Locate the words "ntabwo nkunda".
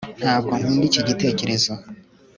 0.21-0.85